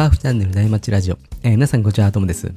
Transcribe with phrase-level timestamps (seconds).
[0.00, 2.50] ターフチャンネル内町ラジオ、えー皆さんこんにちはともです。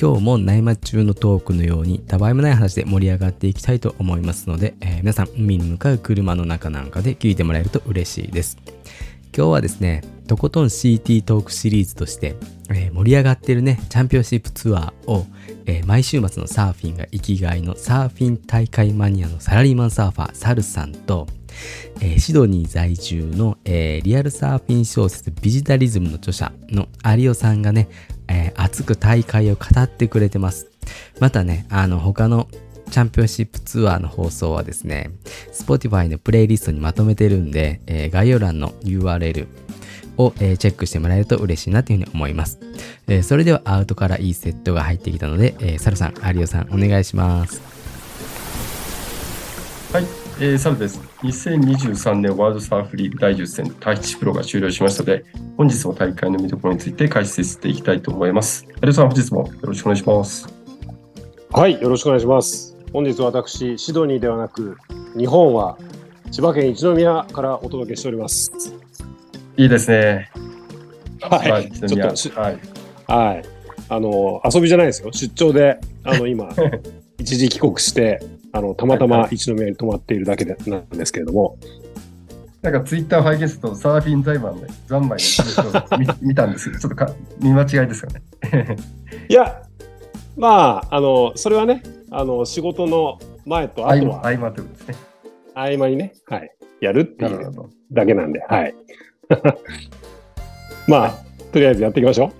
[0.00, 8.58] 今日も内町中のトークのようにたわいもない話で盛り上がっていきたいと思いますので、えー皆さん海に向かう車の中なんかで聞いてもらえると嬉しいです。
[9.36, 12.36] 今日はですねとことん CT トークシリーズとして、
[12.70, 15.26] えー盛り上がってるねチャンピオンシップツアーを、
[15.66, 21.26] えー毎週末のサーフィンが生きがいのサーフィン大会マニアのサラリーマンサーファーサルさんと
[22.00, 27.88] えーシドニー在住の、えーリアルサーフィン小説ビジタリズムの著者の有オさんがね、
[28.28, 30.70] えー熱く大会を語ってくれてます。
[31.20, 32.48] またね、あの他の
[32.90, 35.10] チャンピオンシップツアーの放送はですね、
[35.52, 39.46] Spotify のプレイリストにまとめてるんで、えー概要欄の URL
[40.16, 42.58] を、えーチェックしてもらえると嬉しいなというふうに思います。
[43.06, 47.60] えーそれではアウトからいいセットが入ってきたので、えーサルさん、有オさん、お願いします。
[49.92, 50.04] はい、
[50.40, 51.00] えー、サルです。
[51.22, 55.24] 2023年ワールドサーフリーグ第10戦タヒチプロが終了しましたので、
[55.56, 58.64] 本日も大会の見どころについて解説していきたいと思います。
[58.66, 60.48] 有吉さん、本日もよろしくお願いします。
[61.50, 62.76] はい、よろしくお願いします。
[62.92, 64.76] 本日私、シドニーではなく、
[65.16, 65.76] 日本は
[66.30, 68.52] 千葉県一宮からお届けしております。
[69.56, 70.30] いいですね。
[71.20, 72.58] はい、ちょっとしはい。
[73.08, 73.42] はい、
[73.88, 75.10] あの遊びじゃないですよ。
[75.12, 76.48] 出張であの今
[77.18, 78.22] 一時帰国して、
[78.52, 81.58] あのたまたま一宮に泊まっているだけでなんですけれども、
[82.62, 88.76] なんかツイッターを拝見すると、サーフィン財満で三昧の見 見たんですけど、ちょっとか見間違いですかね。
[89.28, 89.62] いや、
[90.36, 94.94] まああのそれはね、あの仕事の前と後は合間ということですね。
[95.54, 96.50] 合間にね、はい、
[96.80, 97.52] やるっていう。
[97.90, 98.74] だけなんで、はい。
[100.86, 101.14] まあ
[101.52, 102.32] とりあえずやっていきましょ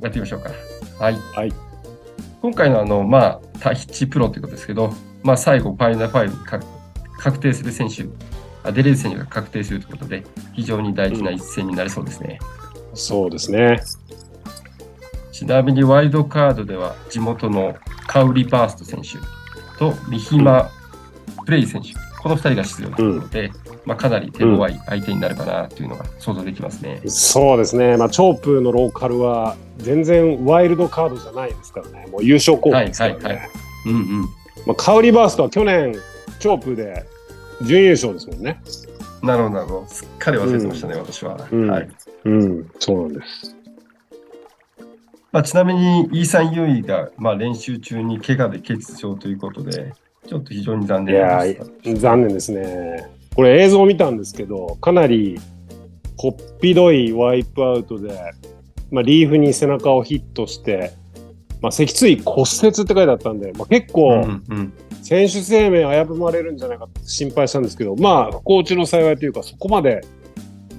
[0.00, 0.50] やってみましょうか。
[0.98, 1.16] はい。
[1.34, 1.52] はい
[2.42, 6.64] 今回のあの、まあ、タヒチプロということですけど、まあ、最後、ファイナルファイブに確
[7.18, 8.04] 確定する選手、
[8.64, 10.24] あ出れる選手が確定するということで、
[10.54, 12.40] 非常に大事な一戦になりそうですね。
[12.92, 12.96] う。
[12.96, 13.80] そうですね。
[15.30, 19.18] ちなみにワイルドカードでは、地元のカウリ・バースト選手
[19.78, 20.68] とミヒマ・
[21.46, 21.90] プレイ選手、
[22.20, 23.52] この2人が出場ということで、
[23.84, 27.00] まあ、かなり手強い相手になるかなというのが想像できますね。
[27.06, 33.24] そうですね、まあ、チョープのローカルは全然ワイルドカードじゃないですからね、もう優勝候補ですからね。
[33.24, 33.50] はいはいは
[33.86, 34.41] うんうん。
[34.66, 35.94] まあ、カウリバーストは去年、
[36.38, 37.04] チョープで
[37.62, 38.60] 準優勝ですもんね。
[39.22, 39.86] なるほど、なるほど。
[39.86, 41.48] すっかり忘れてましたね、私は。
[41.50, 41.88] うんはい
[42.24, 43.56] うん、そうなんです。
[45.32, 49.92] まあ、ちなみに、イーサン・ユーイが、まあ、練習中に怪我で欠場ということで、
[50.26, 51.64] ちょっと非常に残い念やでした。
[51.64, 53.08] ー、残念ですね。
[53.34, 55.40] これ映像を見たんですけど、かなり
[56.16, 58.16] こっぴどいワイプアウトで、
[58.90, 60.92] まあ、リーフに背中をヒットして、
[61.62, 70.04] まあ、脊椎骨折って書いてあったんで、まあ、結う構、んうん、選手生命危ぶまれるんじゃないかって心配したんですけど、まあ、不幸中の幸いというか、そこまで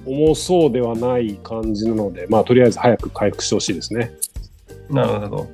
[0.06, 4.12] 重そうではない感じなので、まあ、とりあえず早く回復してほしいですね。
[4.90, 5.48] なるほど。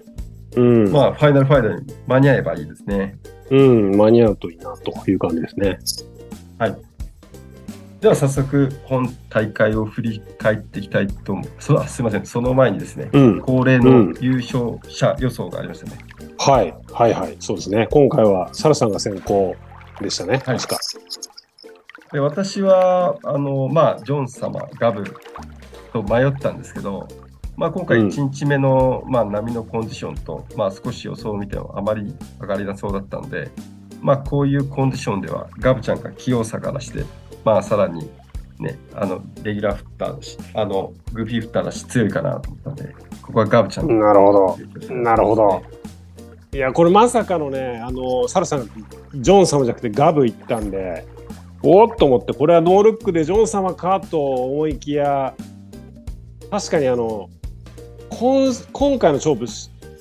[0.57, 3.17] うん、まあ、ファイナルファイナルに間に合えばいいですね。
[3.51, 5.79] うん、間に合うといいなという感じですね。
[8.01, 11.49] では、早速、本大会を振り返っていきたいと思う。
[11.59, 15.99] そあすみません、その前にですね、うん、恒例の優勝者予想がありましたね。
[16.39, 17.89] はい、はい、はい、そうですね。
[17.91, 19.55] 今回はサラさんが先行
[20.01, 20.79] でしたね、はい確か。
[22.13, 25.05] で私は、あの、まあ、ジョン様、ガブ
[25.93, 27.07] と迷ったんですけど、
[27.57, 33.51] まあ、今回うん1日目の、まあ、波のコンディションと、まあ、少し予想を見てもあまり上がりなそうだったので、
[34.01, 37.05] まあ、こういうコンディションでは、ガブちゃんが器用さからして、
[37.45, 38.09] まあ、さらに、
[38.59, 44.59] ね、あの、レギュラーフッターだし、あの、グーフィーフッターだし、強いかなと思ったので、ここはガブちゃんなるほど。
[44.89, 45.63] どなるほど。
[46.53, 48.67] いや、これまさかのね、あの、サラさんが
[49.15, 51.07] ジョン様じゃなくてガブ行ったんで、
[51.63, 55.35] おーっと思って、これはノールックでジョン様かと思いきや、
[56.51, 57.29] 確かにあの、
[58.09, 59.47] 今今回の勝負、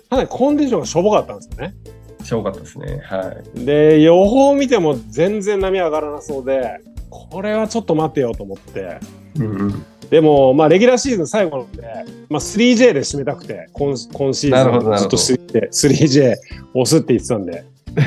[0.09, 1.75] かなりコンディションがしょぼかったんですよね。
[2.23, 3.01] しょうかったですね。
[3.03, 3.65] はい。
[3.65, 8.99] で、予報を見ても全然波上がらなそうで、これはちょっと待てよと思って。
[9.37, 9.85] うんうん。
[10.09, 11.83] でも、まあ、レギュラーシーズン最後なんで、
[12.29, 16.35] まあ、3J で締めたくて、今今シーズンずっと 3J, 3J
[16.73, 17.65] 押すって言ってたんで、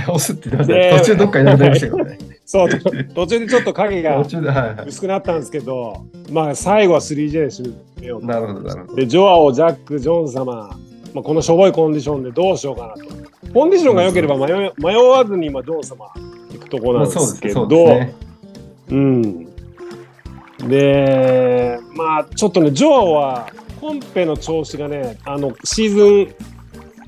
[0.09, 0.99] 押すって言ってました。
[0.99, 2.19] 途中どっかいなくなりましたけどね。
[2.45, 2.69] そう、
[3.15, 4.21] 途中でちょっと影が。
[4.21, 8.27] 薄くなったんですけど、まあ、最後は 3J で締めようと。
[8.27, 8.95] なるほど、なるほど。
[8.97, 10.77] で、ジョアオ、ジャック、ジョン様、
[11.15, 13.53] まあ、このしょぼいコンディションでどうしようかなと。
[13.53, 16.07] コンディションが良ければ迷い迷わずに今、ジョン様
[16.53, 18.15] 行くところなんですけそうど、ですね。
[18.89, 19.47] うん。
[20.69, 23.49] で、まあ、ちょっとね、ジョアは、
[23.81, 26.35] コンペの調子がね、あの、シーズン、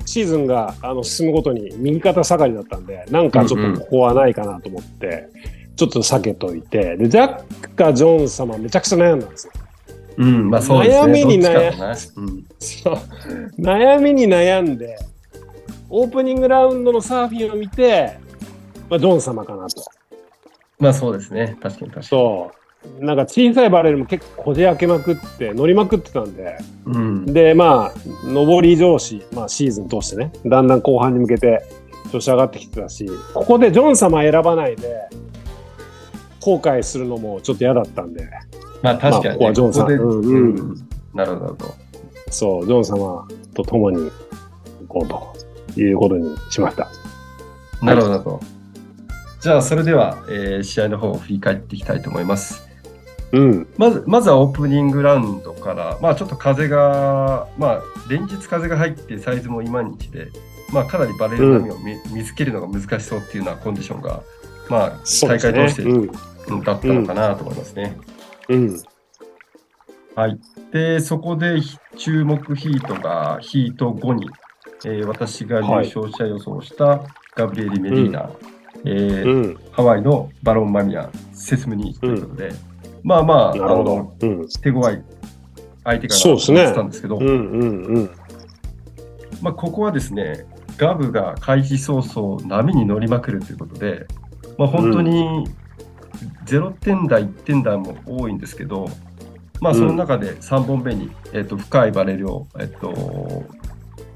[0.07, 5.29] シーズンがあの進むごとに右肩下がりだったんで、なんかちょっとここはないかなと思って、
[5.77, 9.53] ちょっと避けといて、で、ジャックかジョン様めちゃくちゃ悩んだんですよ。
[10.17, 11.13] うん、まあそうですね。
[11.13, 12.95] 悩みに悩どっちかだなうんそう
[13.59, 14.97] 悩みに悩んで、
[15.91, 18.19] オープニングラウンドのサーフィンを見て、
[18.91, 19.85] まあ、ジョン様かなと。
[20.79, 21.57] まあそうですね。
[21.61, 22.07] 確かに確かに。
[22.07, 22.51] そ
[23.01, 23.05] う。
[23.05, 27.27] なんか小さいバレルも結構こじ開けまくって、乗りまくってたんで、うん。
[27.27, 31.63] で、まあ、上り上司、まあシーズン通してね、だんだん後半に向けて
[32.13, 35.09] 調子上がってきてたし、ここでジョン様選ばないで、
[36.41, 38.29] 後悔するのもちょっと嫌だったんで、
[38.83, 39.45] まあ確かに、ね。
[39.47, 41.75] まあここはジョンうんうんなるほど。
[42.31, 44.11] そう、ジョン様と共に
[44.89, 45.35] 行こ
[45.75, 46.89] うということにしました。
[47.81, 48.41] なるほど、なるほど。
[49.45, 52.67] じゃあ、それでは、えー試合の方を振り返っていきたいと思います。
[53.33, 53.67] うん。
[53.77, 60.29] まず、まずはオープニングラウンドから、まあちょっと風が、まあ連日風が入ってサイズも今日で、
[60.73, 64.23] まあかなりバレル波を見,、見つけるのが難しそうっていうようなコンディションが、
[64.71, 66.11] まあ大会通してうん。
[66.49, 67.99] うんだったのかなと思いますね。
[68.49, 68.83] うん。
[70.15, 70.41] はい。
[70.73, 71.61] で、そこで
[71.99, 74.27] 注目ヒートがヒート後に、
[74.87, 77.03] えー私が優勝者予想した
[77.37, 78.31] ガブリエリ・メディーナ、
[78.85, 79.59] えーうん。
[79.73, 82.53] ハワイのバロン・マミア、セスム・ニーチということで、
[83.03, 84.27] まあまあ、あなるほのど。
[84.27, 84.49] うん。
[84.49, 85.03] 手強い
[85.85, 87.31] 相手かなとそうですね思ってたんですけど、うんう
[87.65, 88.11] んうん。
[89.43, 90.47] まあ、ここはですね、
[90.77, 94.07] ガブが開始早々波に乗りまくるということで、
[94.59, 95.47] まあ、本当に
[96.47, 98.89] 0点台、1点台も多いんですけど、
[99.61, 103.45] まあ、その中で3本目に、えっと深いバレルを、えっと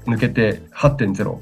[0.05, 1.37] 抜けて8.0。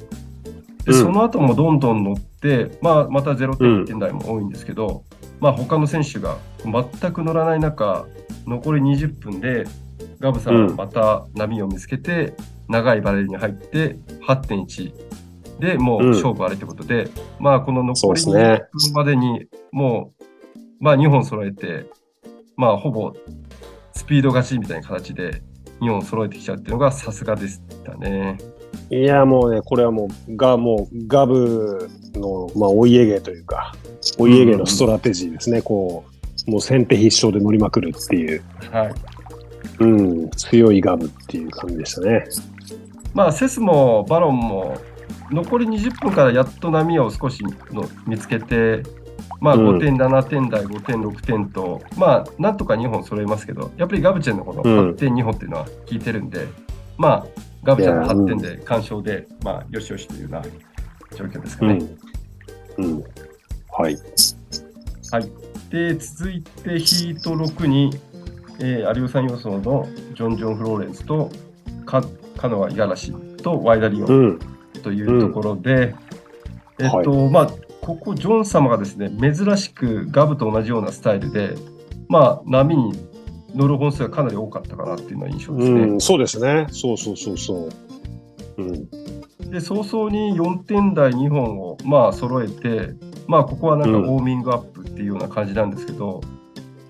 [0.88, 1.02] で、うん。
[1.02, 5.04] その後もどんどん乗って、まあ、また0点、1点台も多いんですけど、
[5.40, 8.08] まあ、他の選手が全く乗らない中、
[8.48, 9.66] 残り20分で、
[10.20, 12.34] ガブさんはまた波を見つけて、
[12.70, 13.98] 長いバレルに入って
[14.28, 14.94] 8.1
[15.60, 17.10] でもう勝負あれということで、
[17.40, 18.62] まあこの残り20そうですね。
[18.74, 20.24] 分までにもう、
[20.80, 21.86] まあ2本揃えて、
[22.56, 23.14] まあほぼ
[23.94, 25.42] スピード勝ちみたいな形で
[25.82, 28.38] 2本揃えてきちゃうっていうのがさすがでしたね。
[28.90, 33.74] いや、もうね、これはもう、が、もう、ガブの、まあ、お家芸というか、
[34.18, 35.62] お家芸のストラテジーですね。
[35.62, 36.06] こ
[36.48, 38.42] う、もう先手必勝で乗りまくるっていう、
[38.72, 38.94] はい。
[39.80, 42.26] うん、強いガブっていう感じでしたね。
[43.14, 44.78] まあセスもバロンも
[45.32, 48.84] 残り20分からやっと波を少しの見つけて、
[49.40, 56.48] まあうん5点、7点台、5点、6点と、まあなんとか2本揃えますけど、やっぱりガブチェンのこのうん8点、2本っていうのは効いてるんで、
[56.98, 57.26] まあ
[57.64, 60.42] ガブチェンのいや8点で完勝で、まあよしよしというような
[61.16, 61.80] 状況ですかね。
[62.78, 62.86] うん。
[62.86, 63.04] うん。
[63.70, 63.98] はい。
[65.12, 65.32] はい。
[65.70, 67.92] で、続いてヒート6に、
[68.60, 71.30] えー、有吉さん予想のジョン・ジョン・フローレンスと
[71.86, 72.04] カ
[72.38, 74.08] カノア・五十嵐とワイダリオン。
[74.08, 74.40] うん。
[74.84, 75.96] というところで、
[76.80, 77.52] えっと、まあ、
[77.82, 81.56] ここ、ジョン様がですね、珍しくガブと同じようなスタイルで、
[82.08, 82.94] まあ、波に
[83.56, 85.82] 乗る本数がかなり多かったかなっていうのは印象ですね。
[85.82, 86.68] うん、そうですね。
[86.70, 87.70] そうそうそうそ
[88.58, 88.62] う。
[88.62, 88.90] うん。
[89.50, 92.94] で、早々に4点台2本を、まあ、揃えて、
[93.28, 96.22] まあ、ここはなんかウォーミングアップっていうような感じなんですけど、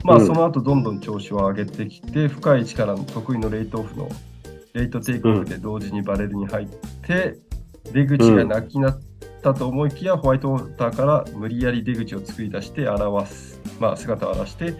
[0.03, 4.09] まあ、うんその後どんどん調子を上げてきて、深い位置からの得意のレイトオフの、
[4.73, 6.67] レイトテイクオフで同時にバレルに入っ
[7.05, 7.37] て、
[7.91, 8.99] 出口がなきなっ
[9.43, 14.73] たと思いきや、ホワイトウォーターから無理やり出口を作り出して表す、まあ、姿を現して、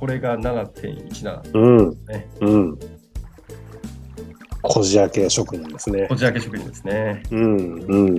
[0.00, 2.06] これが7.17うん。
[2.06, 2.28] ね。
[2.40, 2.78] うん。
[4.62, 6.16] こじ開け職人ですねこ。
[6.16, 7.22] じ開け職人ですね。
[7.30, 7.56] うん。
[7.82, 8.16] うん。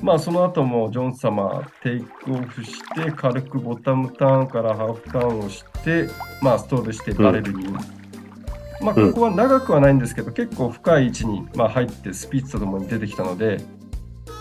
[0.00, 6.08] まあその後もジョン様テイクオフして軽くボタムターンからハーフターンをして
[6.40, 13.58] まあストールしてバレルに、まあここは長くはないんですけど、結構深い位置にまあ入ってスピッツとともに出てきたので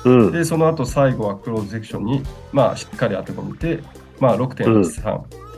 [0.05, 0.31] うん。
[0.31, 3.83] でその後最後はクローズセクションにまあしっかり当て込めて
[4.19, 5.50] まあ6.83、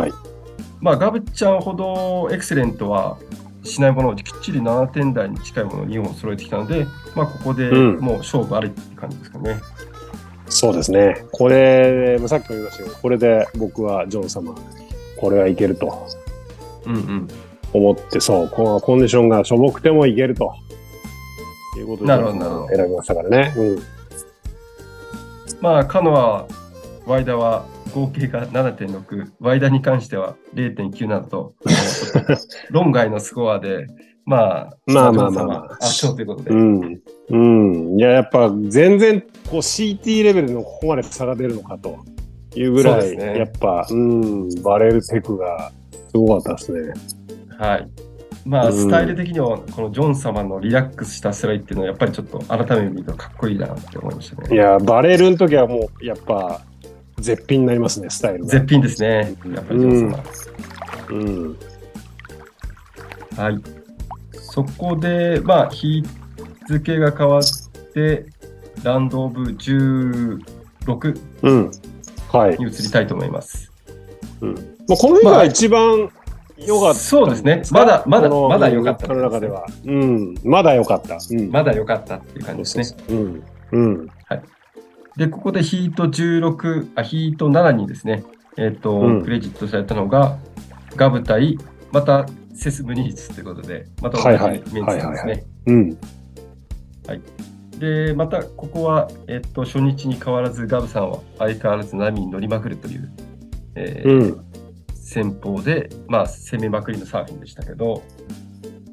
[0.00, 0.12] はい。
[0.80, 3.18] まあガブちゃんほどエクセレントは
[3.64, 9.60] しないものをきっちり7点台に近いものを2本揃えてきたので、まあ、ここでうんもう勝負ありって感じですかね。
[10.50, 11.26] そうですね。
[11.30, 14.54] これ、さっきも言いましたけど、これで僕はジョン様、
[15.20, 16.06] これはいけると
[16.86, 17.28] うんうん
[17.74, 20.54] 思って、そう、このコンディションがしょぼくてもいけると。
[21.76, 23.54] いうことで、選びましたからね。
[23.56, 23.78] うん。
[25.60, 26.46] まあ、カノア、
[27.08, 33.86] ワイダは合計が7.6、ワイダに関しては0.97と、あのちょっと 論外のスコアで、
[34.26, 37.00] まあ、まあまあまあまあ圧勝ということで、うん。
[37.30, 37.36] う
[37.94, 37.98] ん。
[37.98, 41.96] いや、やっぱ全然、こう CT レベルのここまで差が出るのかと
[42.54, 45.72] いうぐらい、ねやっぱ、うん、バレルテクが
[46.10, 46.92] すごかったですね。
[47.58, 47.88] はい。
[48.44, 54.54] まあ、うんスタイル的には、このジョン様のリラックスしたスライっていうのは、やっぱりちょっと改めて見るとかっこいいなって思いましたね。
[54.54, 56.60] いや、バレルの時はもう、やっぱ、
[57.20, 58.50] 絶品になりますね、スタイルが。
[58.50, 60.24] 絶品ですね、やっぱりジョン様。
[61.10, 61.58] うん。
[63.36, 63.60] はい。
[64.32, 66.02] そこで、まあ、日
[66.68, 67.42] 付が変わっ
[67.94, 68.26] て、
[68.82, 70.40] ランドオブ16
[71.42, 71.70] うん。
[72.30, 72.58] はい。
[72.58, 73.70] に移りたいと思います。
[74.40, 74.54] うん。
[74.88, 76.10] まあ、この日が一番
[76.56, 77.62] 良かった、そうですね。
[77.70, 79.66] まだ、まだ、まだ良かった日課の中では。
[79.84, 80.34] うん。
[80.44, 81.18] まだ良かった。
[81.30, 81.50] うん。
[81.50, 82.84] まだ良かったっていう感じですね。
[82.84, 83.42] そうそうそううん。
[83.72, 84.08] うん。
[85.18, 88.22] で、ここでヒート16、あ、ヒート7にですね、
[88.56, 90.38] えっ、と、うんクレジットされたのが、
[90.94, 91.58] ガブ対、
[91.90, 95.44] またセス・ムニーツということで、また同じはいはいメンツなんですね。
[95.66, 95.98] うん。
[97.80, 103.10] で、またここは、えっ、と、初日に変わらず、ガブさんは相変わらず波に乗りまくるという、
[103.74, 104.44] えーうん。
[104.94, 108.04] 戦法で、まあ、攻めまくりのサーフィンでしたけど、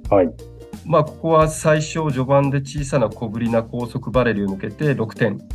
[0.10, 0.34] はい。
[0.88, 5.55] まあ、ここは最初、序盤で小さな小ぶりな高速バレルを抜けて6点。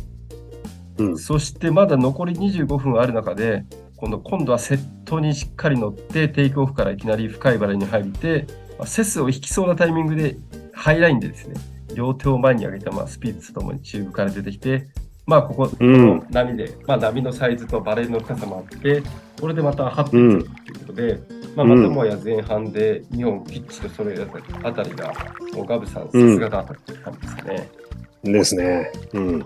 [0.97, 1.17] うん。
[1.17, 3.65] そしてまだ残り25分ある中で、
[3.97, 10.37] 今度今度はセットにしっかり乗って、テイクオフからいきなり深いバレルに入って、まあセスを引きそうなタイミングで、
[10.73, 11.55] ハイラインでですね、
[11.93, 14.87] 両手を前に上げた、まあ、スピッツともにチューブから出てきて、
[15.25, 19.03] まあ、ここ、こうんの波で、まあ、波のサイズとバレルの深さもあって、
[19.39, 20.45] これでまた8点という
[20.79, 21.19] ことで、
[21.55, 24.27] まあ、またもや前半で2本きっちりと揃える
[24.63, 25.13] あたりが、
[25.53, 27.69] もうガブさん、さすがだった感じですね。
[28.23, 28.91] ですね。
[29.13, 29.45] うん。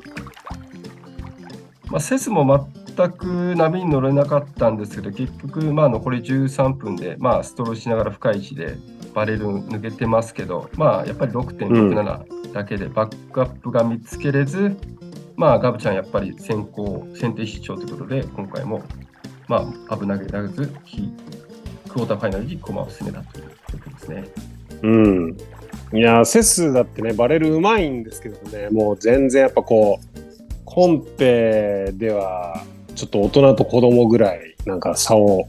[1.90, 8.78] まあ、セスも全く波に乗れなかったんですけど、結局、まあ、残り13分で、まあ、ストローしながら深い位置で
[9.14, 14.76] バレル抜けてますけど、まあ、やっぱり6.67だけでバックアップが見つけれず、
[15.36, 18.82] まあ、ガブちゃんやっぱり先行、先手必勝ということで、今回も、
[19.48, 20.74] まあ、危なげらず、
[21.90, 24.26] クォーターファイナルに駒を進めたということですね。
[24.82, 25.38] うん。
[25.94, 30.25] いや、セスだってね、バレルうまいんですけどね、もう全然やっぱこう、
[30.76, 32.62] コンペでは、
[32.96, 35.48] ちょっと大人と子供ぐらい、なんか差を、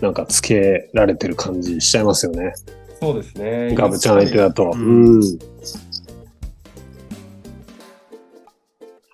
[0.00, 2.54] なんかつけられてる感じしちゃいますよね。
[3.02, 3.74] そうですね。
[3.74, 4.70] ガブちゃん相手だと。
[4.74, 5.22] ううんん。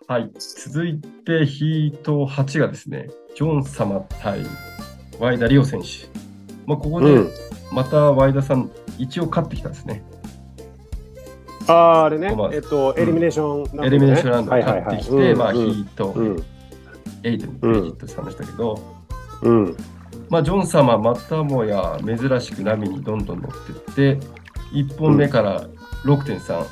[0.06, 4.42] はい、続いてヒート8がですね、ジョン様対
[5.18, 5.86] ワイダリオ選手。
[6.66, 7.30] まあ、ここでうん。
[7.72, 10.04] またワイダさん、一応勝ってきたんですね。
[11.68, 12.34] あーあれね。
[12.34, 14.84] まあ、えっと、エリミネーションラウンドね、エリミネーションラウンドはいはいはい。
[14.84, 15.70] 勝ってきて、まあ、ヒうん。
[15.70, 16.44] ートうん。
[17.22, 18.80] 8にクレジットしたんでしたけど、
[19.42, 19.76] うん。
[20.28, 24.26] まあ、ジョン様、またもや珍しく波にどんどん乗ってって、
[24.72, 25.62] 1本目から
[26.04, 26.64] 6.3、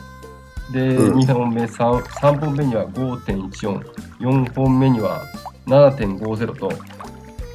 [0.73, 1.19] で、うん。
[1.19, 3.81] 2本目3、3本目には5.14、
[4.21, 5.23] 4本目には
[5.67, 6.71] 7.50と、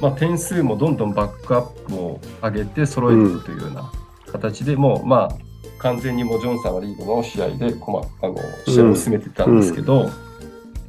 [0.00, 3.92] まあ、点数もどんどんバックアップを上げて揃えていくというような
[4.32, 5.36] 形で、もう、まあ、
[5.80, 10.10] 完全にもうジョンさんはリードの試合で、こまあの試合を進めてたんですけど、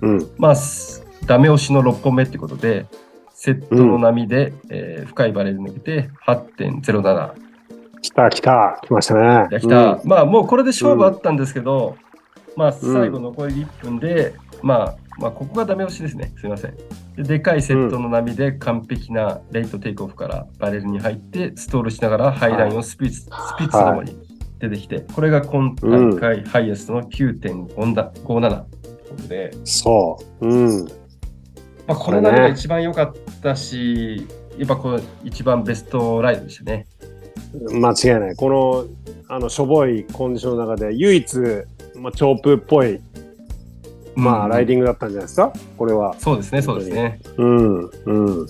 [0.02, 0.32] うん。
[0.38, 2.86] まあ、すダメ押しの6本目ってことで、
[3.34, 7.34] セットの波で、えー深いバレル抜けて8.07。
[8.02, 8.80] 来た来た。
[8.84, 9.48] 来ましたね。
[9.52, 11.96] や来た、まあもうこれで勝負あったんですけど、
[12.56, 16.34] まあ最後残り1分で、まあ、まあここがダメ押しですね。
[16.38, 16.76] すみません
[17.16, 17.24] で。
[17.24, 24.31] でかいセットの波で完璧なレイトテイクオフからバレルに入って、ストールしながらハイラインをスピッツ、スピッツとともに
[24.62, 29.66] 出てきて、これが今大会ハイエストの9.57だ57ということで、うん。
[29.66, 30.48] そう。
[30.48, 30.86] うん。
[31.88, 34.28] まあ、これなが一番良かったし、
[34.58, 36.88] やっぱこれ一番ベストライドでしたね。
[37.72, 38.36] 間違いない。
[38.36, 38.86] この、
[39.28, 41.38] あの、しょぼいコンディションの中で、唯一、
[41.96, 43.02] まあ、チョープっぽい、
[44.16, 45.52] まあ、ライディングだったんじゃないですか？
[45.78, 46.16] これは。
[46.20, 47.20] そうですね、そうですね。
[47.38, 47.80] うん。
[48.06, 48.48] うん。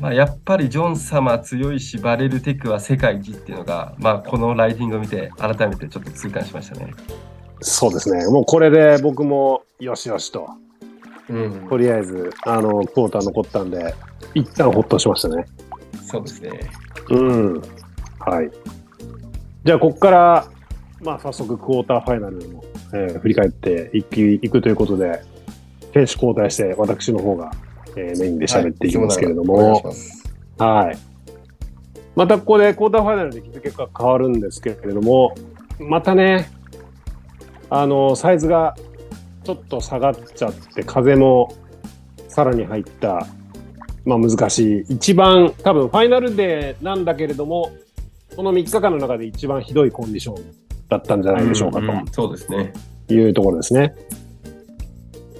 [0.00, 6.92] まあ、やっぱりジョン様強いし、バレルテクは世界一っていうのが、まあ、このライディングを見て、改めてちょっと痛感しましたね。
[7.60, 8.26] そうですね。
[8.26, 10.48] もうこれで僕も、よしよしと。
[11.28, 13.94] うんとりあえず、あの、クォーター残ったんで、
[14.34, 15.44] 一旦ほっとしましたね。
[16.04, 16.50] そうですね。
[17.10, 17.62] うん。
[18.20, 18.50] はい。
[19.64, 20.46] じゃあ、ここから、
[21.00, 25.22] まあ、早速、クォーターファイナルも、えー振り返っていくいくということで、
[25.92, 27.50] 選手交代して、私の方が、
[27.96, 30.24] えーメインで喋っていきますけれども、はい、ます。
[30.58, 30.98] はい。
[32.14, 35.34] またここでクォーターファイナルで日付が変わるんですけれども、
[35.78, 36.50] またね、
[37.68, 38.74] あの、サイズが
[39.44, 41.52] ちょっと下がっちゃって、風も
[42.28, 43.26] さらに入った、
[44.04, 44.94] まあ難しい。
[44.94, 47.72] 一番、多分ファイナルデーなんだけれども、
[48.34, 50.44] この3日間の中で一番ひどいコンディション
[50.88, 51.84] だったんじゃないでしょうかと。
[51.84, 52.72] んんそうですね。
[53.08, 53.94] いうところですね。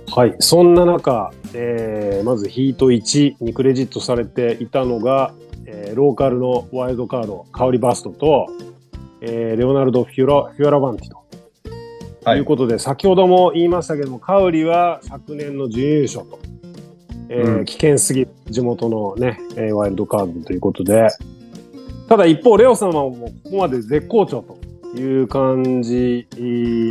[0.08, 5.34] はい、そんな中、えーまずヒート1にクレジットされていたのが、
[5.66, 8.46] えーローカルのワイルドカード、カオリバストと、
[9.20, 11.24] えーレオナルド・フュラフュアラバンティと。
[12.24, 12.38] はい。
[12.38, 16.38] いうことで、先ほども言いましたけども、カウリは昨年の準優勝と、
[17.28, 17.64] えーうん。
[17.64, 21.08] 危険すぎる地元のね、えーワイルドカードということで、
[22.08, 26.26] ただ一方、レオ様もここまで絶好調という感じ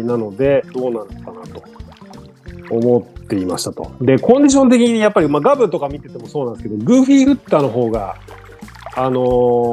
[0.03, 1.63] なので、どうなるのかなと
[2.69, 3.91] 思っていましたと。
[4.01, 8.15] で、コンディション的にやっぱり、まあ、ガブとか見ててもそうなんですけど、グーフィーフッターの方が、
[8.95, 9.19] あの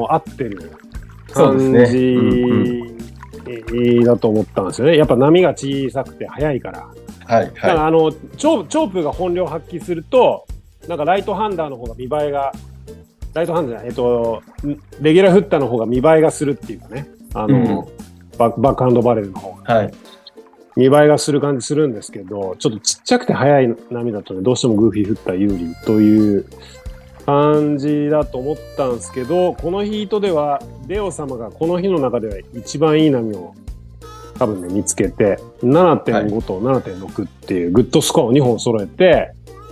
[0.09, 0.71] ー合ってる
[1.33, 2.93] 感じ、ね
[3.45, 4.97] うんだと思ったんですよね。
[4.97, 6.87] やっぱ波が小さくて速いから。
[7.25, 10.45] はいだからはあのチョーチョープが本領発揮すると、
[10.87, 12.51] なんかライトハンダーの方が見栄えが、
[13.33, 17.87] ライトハンダーじゃない、えっと、んレギュラーフッターの方が見栄えがするっていうかね、あの、
[18.37, 19.77] バックバックハンドバレルの方がい。
[19.77, 19.93] はい。
[20.75, 26.45] 見栄えがする感じするんですけど、ちょっとちっちゃくて速い波だとね、どうしてもグーフィーフッター有利という
[27.25, 33.53] 感じだと思ったんですけど、このヒートでは、レオ様がこの日の中では一番いい波を
[34.39, 39.31] 多分ね、見つけて、7.5と7.6っていうグッドスコアを2本揃えて、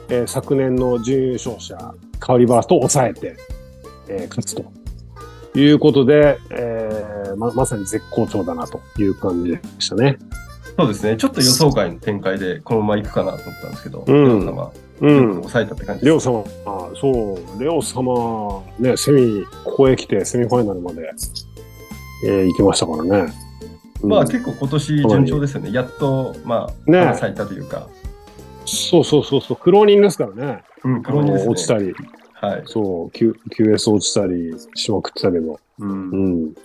[0.10, 3.36] えー昨年の準優勝者、カウリバーストを抑えて、
[4.08, 4.66] えー勝つと
[5.58, 10.20] いうことで、えーままさに絶好調だなという感じでしたね。
[10.82, 11.18] そうですね。
[11.18, 14.72] ちょっと予想外の展開でこのまま行くかなと思ったんですけど、うんレオ様、
[15.02, 15.34] うん。
[15.36, 16.06] 抑えたって感じ。
[16.06, 21.12] レオ様、あそう、レオ様、ね、セミ、ここへ来てセミファイナルまで、
[22.26, 23.10] えー行きましたからね。
[23.10, 25.72] うんまあ結構今年順調ですよね。
[25.72, 27.88] やっと、まあ、ね花咲いたというか、
[28.66, 30.64] そうそうそうそう、苦労人ですからね。
[30.84, 31.52] うん、黒にですね。
[31.52, 31.94] 落ちたり、
[32.34, 32.64] はい。
[32.66, 36.18] そう、Q、QS 落ちたりしまくってたけど、うんう。
[36.48, 36.56] ん。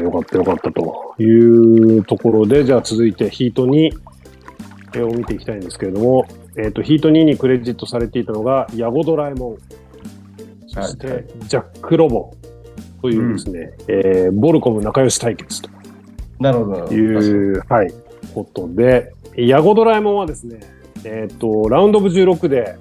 [0.00, 3.90] よかったよかったというところで、じゃあ続いてヒート2
[4.94, 6.26] えーを見ていきたいんですけれども、
[6.56, 9.56] えっ、と、ヒート2にクレジットされていたのが、ヤゴドラえもん、
[10.68, 12.32] そして、ジャック・ロボ
[13.02, 15.68] というですね、えーボルコム仲良し対決と。
[16.38, 16.94] なるほど。
[16.94, 17.92] いう、はい、
[18.34, 20.60] ことで、ヤゴドラえもんはですね、
[21.04, 22.76] えっ、と、ラウンドオブ16で、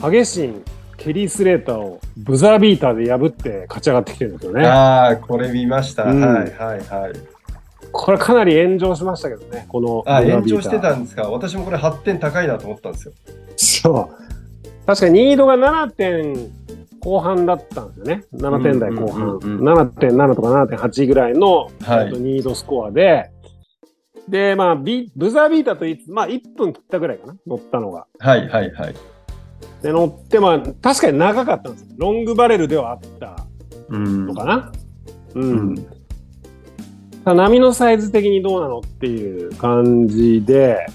[0.00, 0.62] ハゲシン、
[0.96, 4.66] ケリー・スレーターをブザービーターで破って勝ち上がってきてるんですよね。
[4.66, 6.04] ああ、これ見ました。
[6.04, 7.12] うんはいはいはい。
[7.92, 11.30] これかなり炎上しましたけどね、このあ、ブザービーター延長してたんですか？
[11.30, 13.14] 私もこれ8点高いなと思ったんですよ。
[13.56, 14.86] そう。
[14.86, 16.50] 確かにニードが7点
[17.00, 18.24] 後半だったんですよね。
[18.34, 19.22] 7点台後半。
[19.22, 23.30] うんうんうんうん7.7とか7.8ぐらいの、はいえっとニードスコアで、
[24.28, 28.06] で、まあ、ビブザービーターといつ、まあ、1分切ったぐらいかな、乗ったのが。
[28.18, 28.94] はいはいはい。
[29.84, 31.88] で、乗って、まあ、確かに長かったんですよ。
[31.98, 33.36] ロングバレルではあった
[33.90, 34.72] うんのかな？
[35.34, 35.42] うん。
[35.42, 35.86] うん
[37.26, 40.86] 波のサイズ的にどうなのっていう感じで、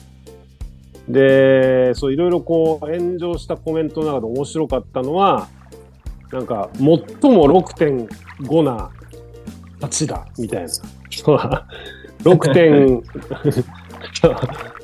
[1.07, 5.47] で、そういろいろこう炎上したコメントの中で面白かったのは、
[6.31, 6.99] なんか、最も
[7.63, 8.91] 6.5な
[9.81, 10.69] 8だ、みたいな。
[12.23, 13.01] 6点、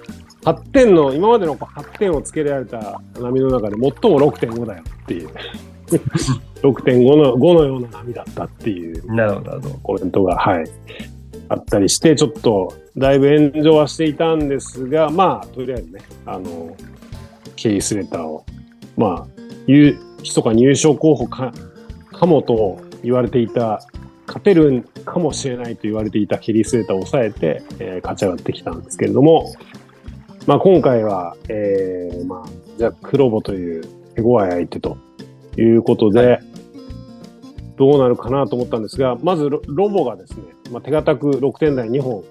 [0.45, 3.91] 8点の、今までのこう8点をつけられた波の中で最も
[4.31, 5.29] 6.5だよっていう。
[6.61, 9.69] 6.5の ,5 のような波だったっていうなるほど。
[9.83, 10.65] コメントが、はい、
[11.49, 16.75] あったりして、ちょっとだいぶ炎上はしていたんですが、まあ、とりあえずね、あの、
[17.55, 18.45] ケイスレターを、
[18.97, 21.51] まあ、いう、密かに優勝候補か、
[22.11, 23.81] かもと言われていた、
[24.27, 29.53] 勝てるかもしれないと言われていたケリースレーターを抑えて、えー勝ち上がってきたんですけれども、
[30.47, 33.83] まあ、今回は、えーまあ、ジャック・ロボという
[34.15, 34.97] 手強い相手と
[35.57, 36.39] いうことで、は
[37.77, 42.23] どうなるかなと思ったんですが、まずロロボがですね、まあ、手堅く6点台2本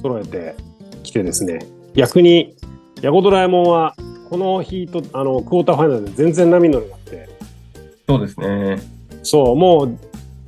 [0.00, 0.54] 揃えて
[1.02, 2.54] きてですね、逆に
[3.00, 3.96] ヤゴドラえもんは
[4.28, 7.28] このヒート、あの、クォーターファイナルで全然波に乗れなくて、
[8.08, 8.78] そうですね。
[9.22, 9.98] そう、もう、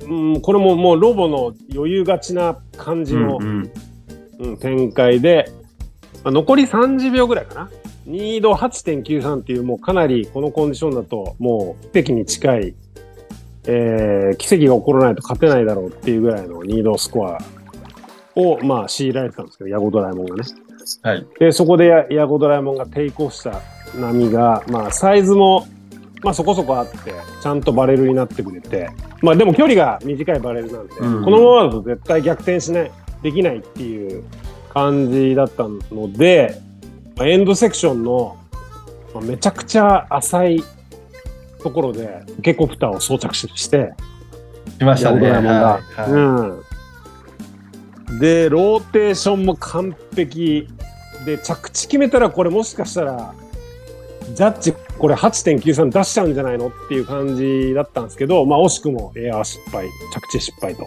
[0.07, 3.71] うん、これももうロボの余裕がちな感じの、うんうん。
[4.39, 5.49] うん展開で、
[6.25, 7.69] まあ残り30秒ぐらいかな。
[8.07, 12.75] 2度8.93っていうもうかなりこのコンディションだともう奇跡に近い、
[13.65, 17.37] えー奇跡が起こらないと勝てないだろうっていうぐらいの2度スコア
[18.35, 20.43] をまあ強いられてたんですけど、ヤゴドラえもんがね。
[21.03, 21.25] はい。
[21.39, 23.61] で、そこでヤヤゴドラえもんがテイクオフした
[23.95, 25.67] 波が、まあサイズも
[26.23, 26.97] まあそこそこあって、
[27.41, 28.89] ちゃんとバレルになってくれて、
[29.21, 34.23] まあでも距離が短いバレルなんで、うんこのままだと絶対逆転しない、できないっていう
[34.75, 36.59] 感じだったので、
[37.15, 38.35] まあエンドセクションの、
[39.13, 40.63] まあめちゃくちゃ浅い
[41.63, 43.93] ところで、受けコプターを装着して、ヤゴ
[44.79, 45.21] 来ましたね。
[45.21, 45.51] ドラえもんが。
[45.51, 46.17] はいはいう
[48.15, 48.19] ん。
[48.19, 50.67] で、ローテーションも完璧。
[51.25, 53.33] で、着地決めたら、これもしかしたら、
[54.33, 60.85] ジャッジ、これ8.93出しちゃうんじゃないのっていう感じだったんですけど、まあ惜しくもエアー失敗、着地失敗と。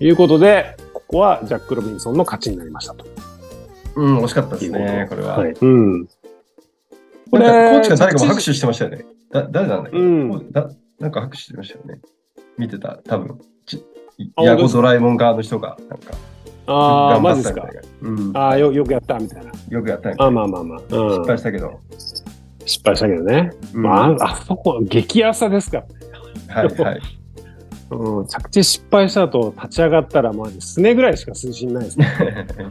[0.00, 0.74] いうことで、
[1.10, 3.04] ここはジャック・ロビンソンの勝ちになりましたと。
[3.96, 5.38] うん、惜しかったですいうね、これは。
[5.38, 5.50] はい。
[5.60, 6.00] うん。
[6.02, 6.10] なんか
[7.32, 9.04] コーチが誰かも拍手してましたよね。
[9.32, 10.70] だ誰なんだっけ、うんだ
[11.00, 12.00] なんか拍手してましたよね。
[12.58, 13.84] 見てた、多分ち
[14.36, 16.14] あヤゴドラえもん側の人が、なんか、
[16.66, 17.68] ああ、マジですか？
[18.02, 18.36] うん。
[18.36, 19.50] ああ、よよくやったみたいな。
[19.68, 20.78] よくやったみたいあなまあまあまあ。
[20.78, 21.80] うん、失敗したけど。
[22.66, 23.50] 失敗したけどね。
[23.74, 25.82] うんまあ、あそこ、激朝ですか？
[26.46, 27.00] はいはい。
[27.90, 32.08] うん、着地失敗した後、立ち上がったら、まあ、すねぐらいしか推進ないですね。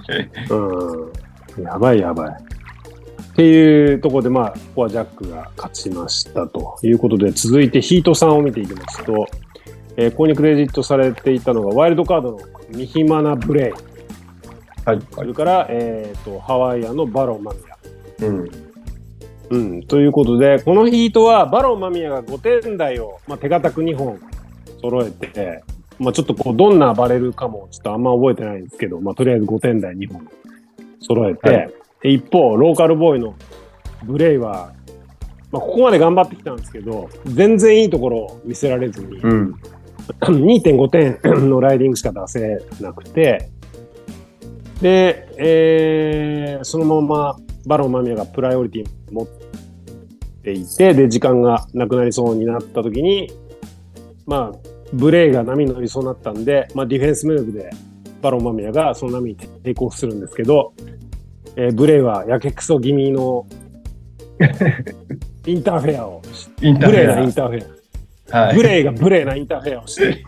[0.50, 1.64] うん。
[1.64, 2.30] やばいやばい。
[2.30, 9.28] っていうところで、まあ、ここはジャックが勝ちましたということで、続いてヒート3を見ていきますと、
[9.98, 12.40] えーここにクレジットされていたのが、ワイルドカードの
[12.74, 13.90] ミヒマナ・ブレイ、はい
[14.90, 15.02] はい。
[15.12, 18.28] それから、えー、とハワイアンのバロン・マミヤ。
[18.28, 18.50] うん。
[19.52, 24.20] うん、ということで、このヒートはバロン・マミヤが5点台を、まあ、手堅く2本
[24.82, 25.64] 揃えて、
[26.00, 30.28] まあ、ちょっとこうどんなバレルかもちょっとあんま覚えてないんですけど、まあ、とりあえず5点台2本
[31.02, 33.36] 揃えて、はいで一方、ローカルボーイの
[34.04, 34.72] ブレイは、
[35.52, 39.56] まあ、ここまで頑張ってきたんですけど、全然いいところを見せられずに、うん。
[40.22, 43.50] 2.5点のライディングしか出せなくて、
[44.82, 49.28] で、えーそのままバロンマミヤがプライオリティ持っ
[50.44, 53.32] ていて、で、時間がなくなりそうになった時に、
[54.26, 57.70] まあ、ブレイが波に乗りそうになったんで、まあ、ディフェンスムーブで
[58.22, 60.74] バロンマミヤがその波に抵抗するんですけど、
[61.56, 63.46] えーブレイはやけくそ気味の
[65.46, 67.66] インターフェアをしインターフブレイなインェターフェ
[68.34, 68.38] ア。
[68.38, 68.42] ア。
[68.46, 68.56] はい。
[68.56, 70.24] ブレイが無礼なインターフェアをして、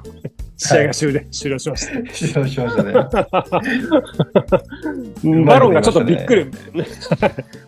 [0.58, 1.94] 試合が終了,、終了しました。
[1.94, 2.94] 指導しましたね。
[5.46, 6.46] バロンがちょっとびっくり。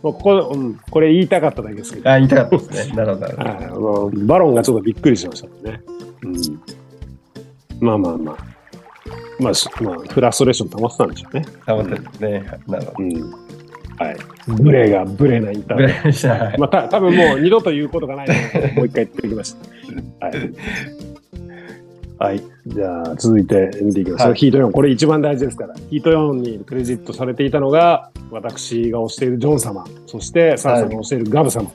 [0.04, 2.96] もうここ、うん、これ言いたかっただけですけど、あ、言いたかったですね。
[2.96, 5.82] なるほどバロンがちょっとびっくりしましたね。
[6.24, 6.34] うん、
[7.84, 8.38] まあまあまあ。
[9.40, 11.46] まあ、しまあ、フラストレーション溜まってたんでしょうね。
[11.66, 12.60] 頑張ってるんですね。
[12.68, 13.04] なるほど。
[13.04, 13.32] うん。
[13.98, 14.18] はい。
[14.48, 16.02] ブレイが無礼なインターフェア。
[16.02, 16.30] ブレイした。
[16.30, 19.56] はいまあ、た多分もう二度と言うことがないので、もう一回言っときまし
[20.20, 20.26] た。
[20.26, 20.54] はい。
[22.20, 22.44] はい。
[22.68, 24.30] じゃあ、続いて見ていきましょう。
[24.30, 24.72] はいヒート4。
[24.72, 25.74] これ一番大事ですから。
[25.90, 31.72] ヒート4にクレジットされていたのが、私が推しているジョン様、そしてサラさんが推しているガブ様。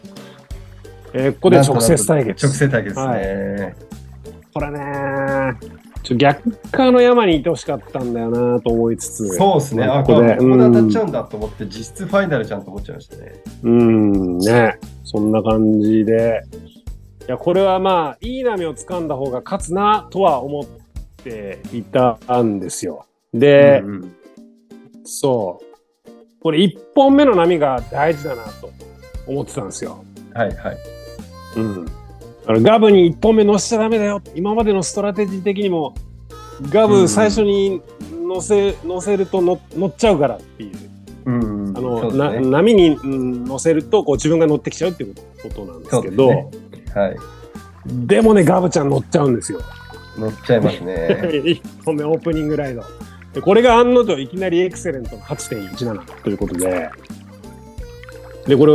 [1.13, 2.47] えーここで直接対決。
[2.47, 3.77] 直接対決ですね。
[4.55, 5.78] これね
[6.09, 9.29] ちょ逆側の山にいてほしかったんだよなと思いつつ。
[9.37, 9.85] そうですね。
[9.85, 13.43] あ、ここでここで当たっちゃうんだと思って、実質ファイナルじゃんと思っちゃいましたね。
[13.63, 14.79] うん、ね。
[15.05, 16.45] そんな感じで。
[17.27, 20.65] いや、これはまあ、いい波を掴んだ方が勝つなとは思っ
[21.23, 23.05] ていたんですよ。
[23.35, 24.15] で、うんうん
[25.05, 25.61] そ
[26.07, 26.11] う。
[26.41, 28.71] これ1本目の波が大事だなと
[29.27, 30.03] 思ってたんですよ。
[30.33, 30.77] はいはい。
[31.57, 31.87] うん。
[32.49, 34.23] あのガブに1本目乗せちゃダメだよ。
[34.35, 35.95] 今までのストラテジー的にも、
[36.71, 37.83] ガブうん最初に
[38.27, 40.77] 乗せ、乗せると乗乗っちゃうからっていう。
[41.27, 47.17] うんうんあの、そうな波に、うん乗せるとこう自分が乗ってきちゃうっていうことなんですけど、そうですはい。
[48.07, 49.61] でもね、ガブちゃん乗っちゃうんですよ。
[50.17, 51.21] 乗っちゃいますね。
[51.45, 52.83] 1本目オープニングライド。
[53.35, 56.89] でこれが案の定いきなりエクセレントの8.17ということで、
[58.49, 58.75] で、これ、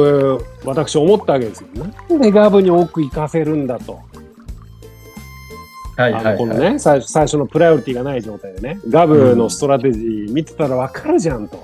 [0.63, 1.67] 私思ったわけですよ。
[2.09, 3.99] なんでガブに奥行かせるんだと。
[5.95, 6.73] はいはいあのこのはい。
[6.73, 11.57] ね最初、最初のプライオリティがない状態でね、ガブのストラテジー見てたらわかるじゃんと。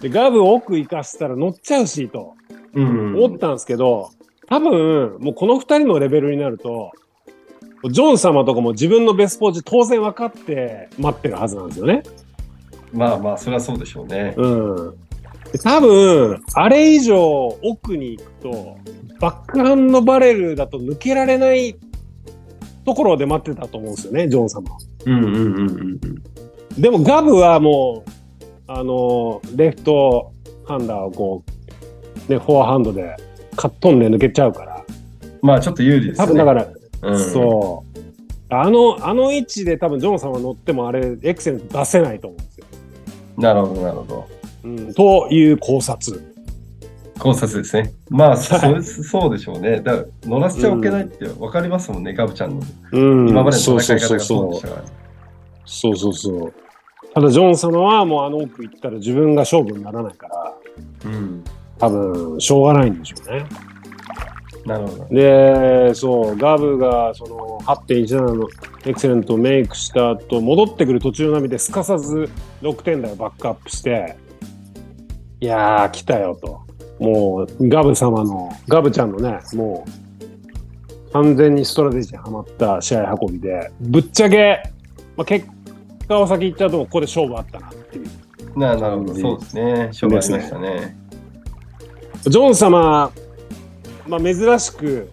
[0.00, 2.34] で、ガブ奥行かせたら乗っちゃうしと。
[2.74, 4.10] うん思ったんですけど、
[4.46, 6.92] 多分、もうこの二人のレベルになると、
[7.90, 12.02] ジョン様とかも自分のベストポーチ当然分かって待ってるはずなんですよね。
[12.92, 14.34] まあまあ、それはそうでしょうね。
[14.36, 14.94] うん。
[15.52, 17.18] で多分、あれ以上
[17.62, 18.76] 奥に行くと、
[19.20, 21.76] バックハンドバレルだと抜けられない
[22.84, 24.78] ところで待ってたと思うんですよね、ジョン様は。
[25.06, 26.00] うんうんうんうんうん。
[26.80, 28.10] でもガブはもう、
[28.66, 30.32] あの、レフト
[30.66, 31.42] ハンダーをこ
[32.28, 33.16] う、ね、フォアハンドで
[33.56, 34.84] カットンで抜けちゃうから、
[35.42, 36.26] まあちょっと有利ですね。
[36.26, 36.68] 多分だから、
[37.02, 37.98] うん、そう。
[38.50, 42.66] あの、あの位置で多分ジョンさんは乗ってもあれ、エクセント出せないと思うんですよ。
[43.36, 44.37] なるほど、なるほど。
[44.64, 46.34] うん、という考察。
[47.18, 47.92] 考察ですね。
[48.08, 49.80] まあ、そはいそうでしょうね。
[49.80, 52.62] だから、乗らせちゃおけないって分かりますもんね、ガブちゃんの。
[52.92, 54.68] うん、今までのそう戦いそうそうそう方がそうでした。
[54.68, 54.88] から。
[55.64, 56.54] そうそうそう。
[57.14, 60.54] ただ、ジョン様はもうあの奥行ったら自分が勝負にならないから、
[61.06, 61.44] うん。
[61.78, 63.46] 多分、しょうがないんでしょうね。
[64.68, 65.06] なるほど。
[65.10, 68.48] で、そう、ガブがその8.17の
[68.84, 72.28] エクセレントをメイクした後、戻ってくる途中の波ですかさず
[72.60, 74.16] 6点台をバックアップして、
[75.40, 76.60] いやー、来たよと。
[76.98, 84.62] もう、ガブ様の、ガブちゃんのね、もう、完全にストラテジーにはまった試合運びで、ぶっちゃけ、
[85.16, 85.46] まあ、結
[86.08, 88.58] 果を先言っちゃうと、ここで勝負あったなっていう。
[88.58, 89.62] ななるほど、そうですね。
[89.92, 90.96] 勝負ありましたね。
[92.24, 93.12] ジョン様、
[94.08, 95.10] まあ、珍しく、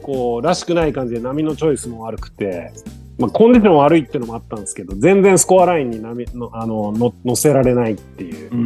[0.00, 2.72] こう、らしくない感じで波のチョイスも悪くて、
[3.18, 8.54] まあ、コンディション悪いっていうのもあったんですけど、全然スコアラインに波のあのの乗せられないっていう。
[8.54, 8.64] うん。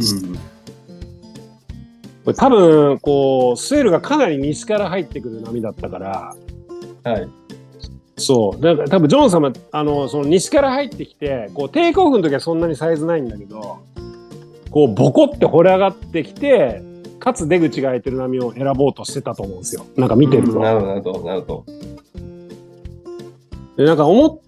[2.23, 6.35] これ多分、こう、スエルがかなり西から入ってくる波だったから、
[7.03, 7.27] はい。
[8.17, 8.61] そう。
[8.61, 13.79] だから多分、ジョン様、あの、その西から入ってきて、こう、テイクオフの時はそんなにサイズないんだけど、
[14.71, 16.81] こう、ボコって掘り上がってきて、
[17.19, 19.85] かつ出口が開いてる波を選ぼうとしてたと思うんですよ。
[19.95, 20.59] なんか見てると。
[20.59, 21.65] なるほど、なるほど、なるほど。
[23.77, 24.39] でなんか思っ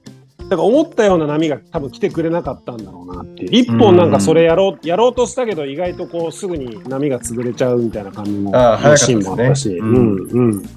[0.50, 3.50] だから思ったような波が多分来てくれなかったんだろうなっていう。
[3.52, 9.14] 一本なんかそれやろう、やろうとしたけど意外とこうすぐに波が潰れちゃうみたいな感じも、ああ早かったですね。
[9.14, 10.70] シーンもあったし、ううんんうん。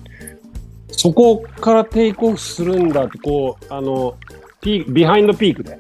[0.91, 4.17] そこからテイクオフするんだって、こう、あの、
[4.61, 5.79] ピー behind peak で。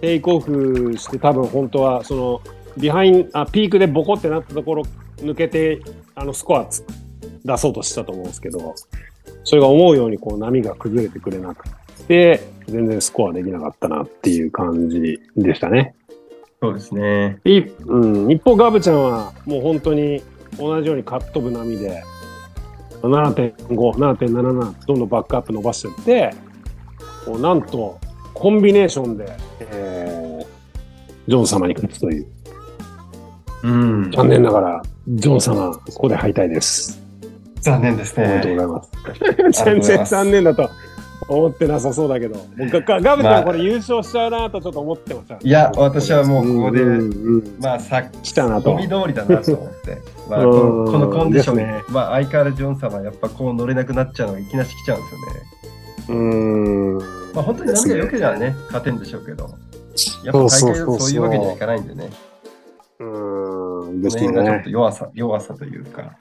[0.00, 2.40] テイクオフして多分本当はその
[2.76, 4.82] behind the peak でボコってなったところ
[5.16, 5.80] 抜けて
[6.14, 6.84] あのスコアつ
[7.44, 8.74] 出そうとしたと思うんですけど
[9.44, 11.74] それが思うようにこう波が崩れてくれなくて
[12.08, 15.94] 全然スコアできなかったなっていう感じでしたね。
[16.60, 17.38] そうですね。
[17.44, 20.22] いうん、一方ガブちゃんはもう本当に
[20.58, 22.02] 同じようにカット部並みで
[23.02, 26.34] 7.5、7.77どんどんバックアップ伸ばしてって
[27.24, 28.00] こうなんと
[28.34, 30.56] コンビネーションで、えー
[31.28, 32.26] ジョン様に勝つという
[33.64, 34.12] うん。
[34.12, 37.02] 残念ながらジョン様ここで敗退です。
[37.60, 38.82] 残念ですありがとうごね。
[39.34, 39.64] ざいます。
[39.64, 40.70] 全然残念だと
[41.28, 42.36] 思ってなさそうだけど。
[42.56, 45.38] 僕がガブちゃんこれ優勝しちゃうなとちょっと思ってました。
[45.40, 48.76] いや、私はもうここで、うんうんうんまあ、さ来たなと。
[48.76, 49.98] 読み通りだなと思って。
[50.30, 50.84] まあ、こうん。
[50.84, 51.84] のこのコンディション、ですね。
[51.90, 55.46] まあ、相変わらずジョン様はやっぱこう乗れなくなっちゃうのがいきなし来ちゃうんですよね。
[56.08, 56.98] うーん。
[57.34, 59.44] まあ、本当に波が良ければね、勝てんでしょうけど、
[60.24, 62.10] やっぱ大会だとそういうわけにはいかないんでね、
[63.00, 64.70] うーん、こですの辺がちょっねと。
[64.70, 66.16] 弱さ、弱さというか、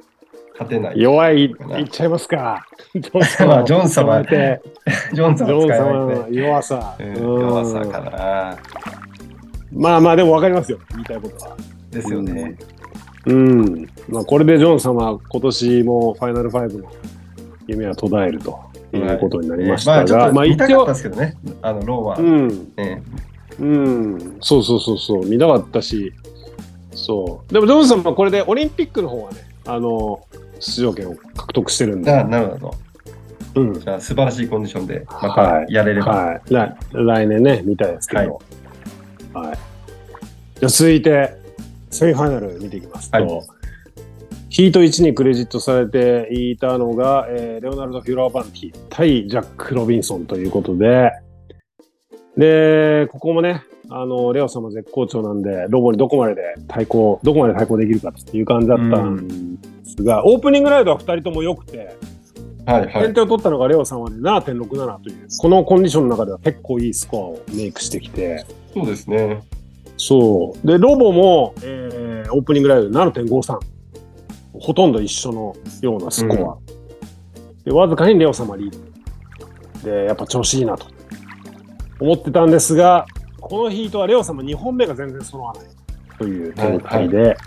[0.58, 1.02] 勝てない。
[1.02, 2.66] 弱い、いっちゃいますか。
[2.96, 4.62] ジョンまあ ジョン様使われて
[5.14, 6.42] ジョンジョン様は使えな。
[6.42, 6.96] 弱さ。
[7.00, 8.58] 弱さかな。
[9.74, 11.58] まあまあ、でも分かりますよ、言いたいことは。
[11.92, 12.58] ですよね。
[13.26, 13.90] うん。
[14.08, 16.90] まあ、これでジョン様は今年もファイナル5の
[17.68, 18.60] 夢は途絶えると
[18.94, 22.18] いうことになりましたまあちょっが、まあ一と見たかった応で、すけどね、あのローは。
[22.18, 23.04] うん、ね
[23.60, 26.14] うん、そうそうそうそう、見たかったし、
[26.94, 27.54] そう。
[27.54, 30.22] でもジョン様はこれでオリンピックの方はね、あの、
[30.66, 32.76] 出場権を獲得してるんで、あなるほど。
[33.56, 33.80] うん。
[33.80, 36.12] じゃあ素晴らしいコンディションでまはいたやれれば。
[36.12, 36.42] はい。
[36.50, 38.42] 来来年ね、見たいですけど。
[39.34, 39.58] はい。
[40.60, 41.36] じゃあ続いて、
[41.92, 43.48] セミファイナル見ていきますと、はい
[44.48, 51.12] ヒート1にクレジットされていたのが、えーレオナルド・フュラーバンティ対ジャック・ロビンソンということで、
[52.38, 61.96] で、ここもね、あの、レオ様絶好調なんで、ロボにどこまでで対抗、どこまで対抗できるかっていう感じだったんですが、オープニングライドは2人とも良くて、
[62.66, 62.92] はいはい。
[62.92, 69.44] 先手を取ったのがレオさんはね、7.67という、このコンディションの中では結構いいスコアをメイクしてきて、そうですね。
[69.98, 70.68] そう。
[70.68, 73.60] で、ロボも、えーオープニングライドで7.53。
[74.54, 77.64] ほとんど一緒のようなスコア。
[77.64, 78.80] で、わずかにレオ様リー
[79.84, 79.92] ド。
[79.92, 80.88] で、やっぱ調子いいなと
[82.00, 83.06] 思ってたんですが、
[83.40, 85.66] このヒートはレオ様2本目が全然揃わない
[86.18, 87.38] という展開で、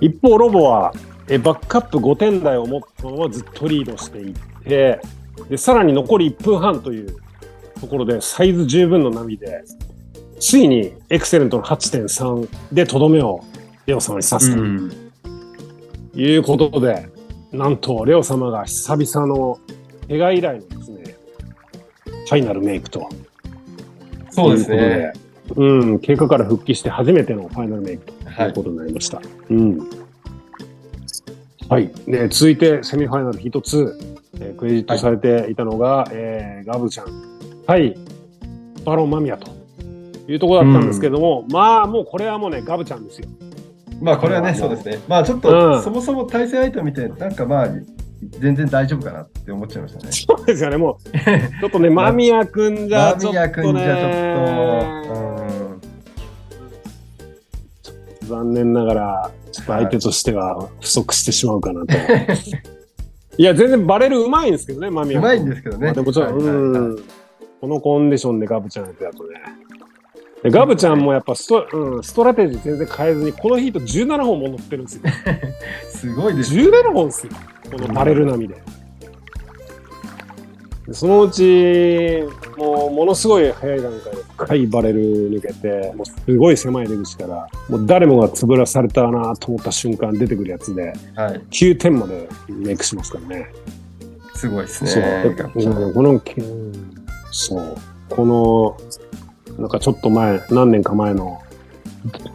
[0.00, 0.92] 一方ロボは
[1.30, 5.00] えバックアップ5点台を持ったままずっとリードしていって、
[5.48, 7.16] で、さらに残り1分半という
[7.80, 9.62] ところでサイズ十分の波で、
[10.40, 13.44] ついにエクセレントの8.3でとどめを
[13.86, 14.90] レオ様に刺すとん。
[16.14, 17.08] いうことで、
[17.52, 19.58] なんとレオ様が久々の
[20.08, 21.16] 怪我以来のですね、
[22.04, 23.08] ファイナルメイクと
[24.30, 25.12] そうですね。
[25.16, 25.20] い
[25.56, 29.20] うん、経過から復帰して初めてのファイナルメイクとはいいうことになりました。
[29.50, 29.78] うん。
[31.70, 31.88] はい。
[32.08, 33.92] で、続いてセミファイナルヒート2、
[34.40, 37.06] えークレジットされていたのが、えーガブちゃん。
[37.64, 37.96] 対
[38.84, 39.52] バロンマミヤと。
[40.28, 43.28] いうところだったんですけども、まあもうこれはもうね、ガブちゃんですよ。
[44.02, 44.54] まあこれはね、うん。
[44.56, 44.98] そうですね。
[45.06, 45.42] まあちょっうん。
[45.42, 47.68] と、そもそも対戦相手を見て、なんかまあ、
[48.38, 50.12] 全然大丈夫かなって思っちゃいましたね。
[50.12, 51.10] そうですよね、もう、
[51.60, 55.09] ちょっとね、 間宮君じゃちょっとね、間宮君じゃちょっと、
[58.30, 61.94] 残念ながら、ちょっと相手としては不足してしまうかなと。
[63.36, 65.20] いや、全然バレルうまいんですけどね、間宮君。
[65.20, 65.86] うまいんですけどね。
[65.86, 67.04] まあでもちょっと、はいはいはいうん、
[67.60, 69.40] このコンディションでガブちゃんやってだとね。
[70.42, 75.02] でガブちゃんもやっぱスト,、うん、ストラテジー全然変えずに、このヒート17本も乗ってるんですよ。
[75.90, 76.54] すごいです。
[76.54, 77.32] 17本ですよ。
[77.70, 78.54] このバレル並みで。
[78.54, 78.62] で
[80.92, 82.24] そのうち、
[82.56, 91.40] もうものすごい早い段階で深いバレル抜けて、もうすごい狭い出口から、もう誰もが潰されたなと思った瞬間出てくるやつで、はい。
[91.50, 93.52] 9点までメイクしますからね。
[94.34, 95.34] すごいですね。
[95.36, 96.20] ガブちゃんうんこの、うん
[97.30, 97.76] そう、
[98.08, 101.40] この、なんかちょっと前、何年か前の、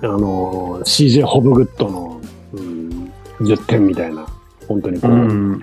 [0.02, 2.22] あの、CJ ホブグッドの、
[2.54, 4.26] うん、10点みたいな、
[4.68, 5.62] 本当にこう、うん。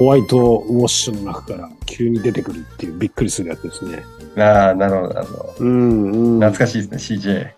[0.00, 4.02] ホワイトウォッシュの中から急に出てくるっていうびっくりするやつですね。
[4.42, 5.54] ああ、なるほど、なるほど。
[5.58, 6.40] うん、うん。
[6.40, 7.50] 懐かしいですね、CJ。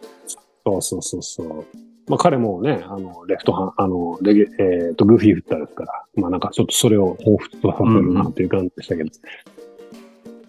[0.66, 1.66] そうそうそうそう。
[2.08, 9.10] まあ彼もね、あの、レフトハン、あの、レゲ、えっ、と、グーフィーフッターですから、まあなんかちょっとそれを彷彿とさせるなという感じでしたけど。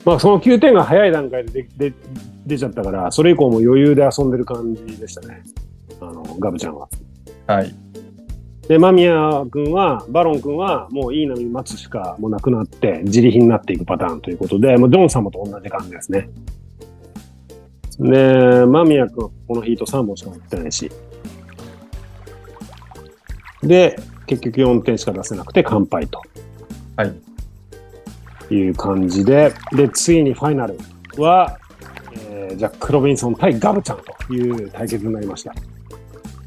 [0.03, 1.95] まあその9点が早い段階ででで
[2.47, 5.43] 出ちゃったから、それ以降も余裕で遊んでる感じでしたね。
[6.01, 6.89] あの、ガブちゃんは。
[7.45, 7.71] はい。
[8.67, 16.30] で、間宮君は、バロン君は、もういい波待つしかもうなくなって、自利品になっていくパターンということで、もうジョン様と同じ感じですね。
[17.99, 20.89] で、間宮君はこのヒート3本しか持ってないし。
[23.62, 23.97] で、
[24.28, 26.21] 結局4点しか出せなくて完敗と
[26.95, 27.13] はい。
[28.54, 30.78] いう感じで、で、ついにファイナル
[31.17, 31.58] は、
[32.30, 33.97] えージャック・ロビンソン対ガブちゃん
[34.28, 35.54] という対決になりました。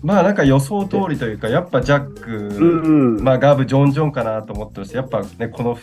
[0.02, 4.98] まあなんか予想通りというか、やっぱジャック、うん、まあガブ、ジョン・ジョンかなと思ってました。
[4.98, 5.78] やっぱね、この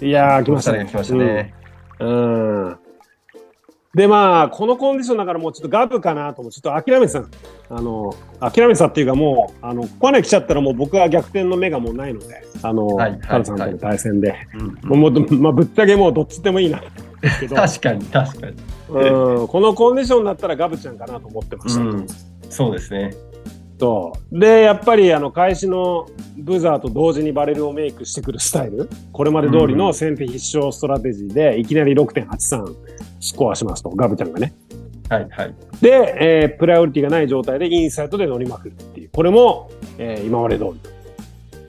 [0.00, 0.86] いやー、来ましたね。
[0.86, 1.54] 来ましたね。
[2.00, 2.76] うん。
[3.96, 7.28] で、まあ、このコンディションだからもうちょっとガブかなとちょっと諦めてたの。
[7.70, 14.36] あの、諦めてたっていうかもう、あの、ここまで来ちゃったらもう僕は逆転の目がもうないので、あの、はいはいカルさんとの対戦で。
[14.54, 16.82] うんもう、まあ、ぶっちゃけもうどっちでもいいな。
[17.54, 18.56] 確かに、確かに。
[18.90, 21.80] うん、このコンディションだったらガブちゃんかなと思ってました。
[21.80, 22.06] うん、
[22.50, 23.14] そうですね。
[23.78, 26.06] そうでやっぱりあの開始の
[26.38, 32.74] ブザーと同時にバレルをメイクしてくるスタイルこれまで通りの先手必勝ストラテジーでいきなり6.83
[33.20, 34.54] スコアしますとガブちゃんがね。
[35.08, 35.54] はいはい。
[35.80, 39.10] で、えープライオリティがない状態でインサイトで乗りまくるっていう。
[39.12, 40.80] これも、えー今まで通り。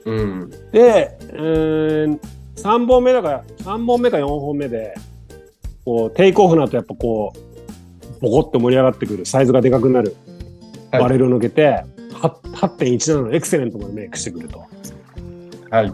[0.06, 0.50] うん。
[0.72, 2.18] で、えー
[2.56, 4.94] 3本目だから3本目か4本目で
[5.84, 10.16] こうテイクオフの後やっぱこうボコッと盛り上がってくるサイズがでかくなる
[10.90, 11.02] はい。
[11.02, 11.84] バレルを抜けて、は
[12.20, 14.64] 8.17のエクセレントまでメイクしてくると。
[15.70, 15.92] はい。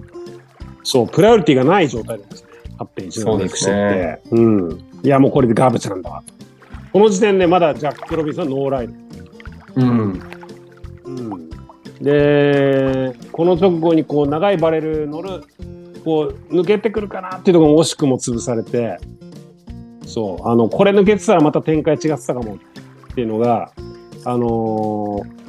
[0.83, 2.49] そう、プライオリティがない状態なんですね。
[2.79, 4.21] 8.17メイクしてって。
[4.31, 4.85] うん。
[5.03, 6.23] いや、もうこれでガーブちゃんだわ。
[6.93, 8.95] この時点でまだジャック・ロビンソンはノーライド。
[9.77, 10.23] うん。
[11.05, 11.51] うん。
[12.01, 15.43] で、この直後にこう長いバレル乗る、
[16.05, 18.99] こう抜けてくるかなっていうところも惜しくも潰されて、
[20.07, 23.73] そう、あの、これ抜けてたらまた展開違ってたかもっていうのが、
[24.25, 25.44] あのー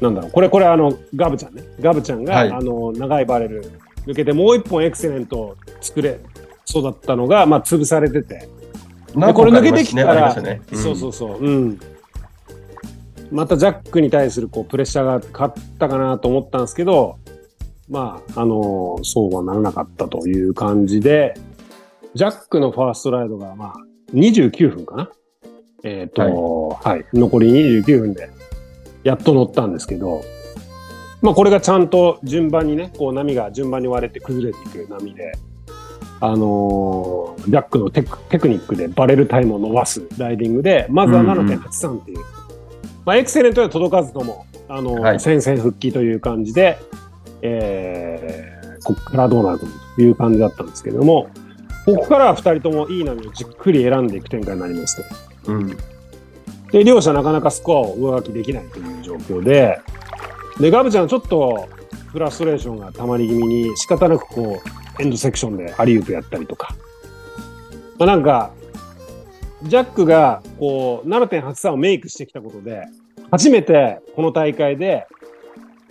[0.00, 1.62] なんだろう、これ、これあの、ガブちゃんね。
[1.80, 2.50] ガブちゃんが、はい。
[2.50, 3.70] あの、長いバレル
[4.06, 6.20] 抜けてもう一本エクセレント作れ
[6.64, 8.48] そうだったのが、まあ、潰されてて、
[9.14, 10.32] でこれ抜けてきたら、
[10.72, 11.80] そうそううそう、うん。
[13.30, 17.18] またジャックに対するこうプレッシャーがかかったかなと思ったんですけど、
[17.88, 21.34] まあ、あのそうはならなかったという感じで、
[22.14, 23.74] ジャックのファーストライドが、まあ、
[24.14, 25.10] 29分かな。
[25.82, 28.30] えっ、と、はい、残り29分で、
[29.04, 30.22] やっと乗ったんですけど、
[31.22, 35.32] まあ、これがちゃんと順番にね、こう波が順番に割れて崩れていく波で、
[36.20, 42.18] あのージャックのテクテクニックでバレルタイムを伸ばすライディングで、まずは7.83っていう、
[43.04, 46.78] まあ、エクセレントでは届かずとも、あのーはい戦線復帰という感じで、
[47.42, 51.28] えーここからどうなるかという感じだったんですけども、
[51.84, 54.96] ここからは2人ともいい波をじっくり選んでいく展開になります
[55.44, 55.52] と。
[55.52, 55.76] うん。
[56.72, 59.80] で、両者なかなかスコアを上書きできないという状況で、
[60.60, 61.68] で、ガブちゃんちょっと
[62.12, 64.60] フラストレーションがたまり気味に仕方なくこ
[64.98, 66.74] う、エンドセクションでアリウープやったりとか。
[67.98, 68.52] まあ、なんか、
[69.62, 72.82] ジャックがこう、7.83をメイクしてきたことで、
[73.30, 75.06] 初めてこの大会で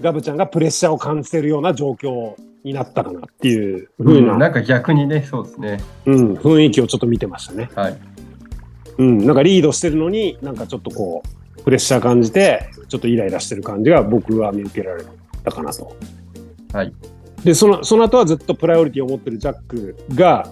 [0.02, 5.80] ガブちゃんがプレッシャーを感じているような状況になったかなっていう風な、なんか逆にね、そうですね。
[6.06, 7.70] うん、雰囲気をちょっと見てましたね。
[7.76, 7.98] はい。
[9.00, 11.24] うん、なんかリードしてるのに、なんかちょっとこ
[11.58, 15.04] う、プレッシャー感じて、ちょっとイライラしてる感じが僕は見受けられ
[15.44, 15.96] たかなと。
[16.74, 16.94] はい。
[17.44, 20.52] で、その、その後はずっとプライオリティを持ってるジャックが、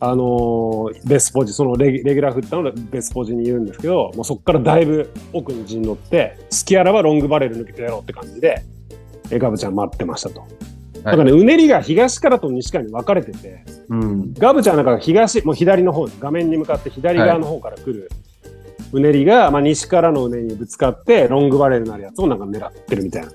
[0.00, 8.64] あのーベスポジ、そのレギレギュラー振ったのでベスポジにいるんですけど、もうそこからだいぶ奥に陣乗って、スキアラはロングバレル抜けてやろうって感じで、
[9.30, 10.44] えガブちゃん待ってましたと。
[11.04, 14.34] だからね、うねりが東からと西からに分かれてて、うん。
[14.34, 18.10] ガブちゃんなんか東、もう左の方、画面に向かって左側の方から来る
[18.92, 23.32] うねりが、まあ、西からのうねりにぶつかって、ロングバレルになるやつをなんか狙ってるみたいな。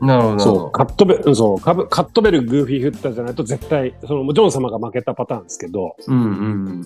[0.00, 5.96] なるほど、そう、ほカットベル、うんそうカブ、カットベル、グーフィー振ったじゃないと絶対、その、ジョン様が負けたパターンですけど、ど。
[6.08, 6.84] うんうん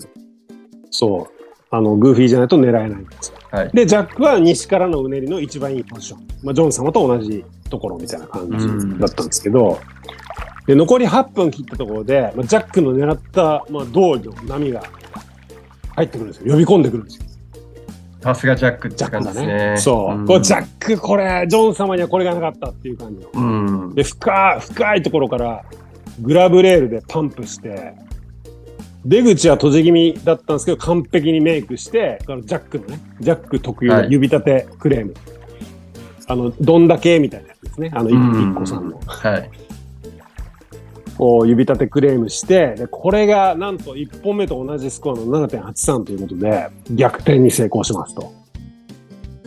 [0.95, 1.32] そう、
[1.75, 3.31] あの、グーフィーじゃないと狙えないんです。
[3.31, 3.37] よ。
[3.49, 3.69] はい。
[3.73, 6.19] で、ジャックは西からのうねりの一番いいポジション。
[6.43, 9.79] まあ、ジョン様と同じところみたいな感じだったんですけど、
[10.67, 14.83] で残り8分切ったところで、まあ、ジャックの狙った、まあ、道理の波が
[15.95, 16.51] 入ってくるんですよ。
[16.53, 17.23] 呼び込んでくるんですよ。
[18.21, 19.71] さすがジャックってジャック感じですだね。
[19.71, 19.77] ね。
[19.77, 23.29] そう、んこれジャックこれジョン様にはこれがなかったっていう感じの。
[23.33, 23.95] うん。
[23.95, 25.63] で深い深いところから
[26.21, 27.95] グラブレールでパンプして
[29.05, 35.13] 出口は閉じ気味だったんですけど完璧にメイクしてあのジャックのねジャック特有の指立てクレーム、
[36.27, 39.49] あのどんだけみたいなやつですねあのうん一個さんのはい。
[41.17, 48.33] こう指立てクレームしてでこれがなんと1本目と同じスコアの7.83ということで逆転に成功しますと。